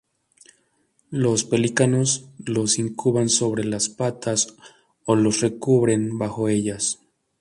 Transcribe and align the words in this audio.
Los 1.11 1.43
pelícanos 1.43 2.27
los 2.43 2.79
incuban 2.79 3.29
sobre 3.29 3.63
la 3.65 3.77
patas 3.99 4.55
o 5.05 5.15
los 5.15 5.41
recubren 5.41 6.17
bajo 6.17 6.49
ellas. 6.49 6.97